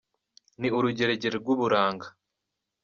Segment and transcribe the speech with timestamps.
[0.59, 2.07] Ni urugeregere rw’uburanga